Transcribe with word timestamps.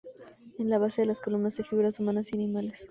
En 0.57 0.71
la 0.71 0.79
base 0.79 1.01
de 1.03 1.05
las 1.05 1.21
columnas, 1.21 1.59
hay 1.59 1.65
figuras 1.65 1.99
humanas 1.99 2.31
y 2.31 2.35
animales. 2.35 2.79